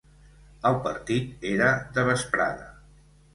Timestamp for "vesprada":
2.09-2.67